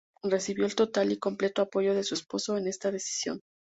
Recibió 0.23 0.65
el 0.65 0.73
total 0.75 1.11
y 1.11 1.19
completo 1.19 1.61
apoyo 1.61 1.93
de 1.93 2.03
su 2.03 2.15
esposo 2.15 2.57
en 2.57 2.65
esta 2.65 2.89
decisión. 2.89 3.39